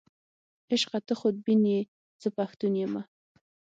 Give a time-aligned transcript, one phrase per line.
[0.73, 1.79] عشقه ته خودبین یې،
[2.21, 3.01] زه پښتون یمه.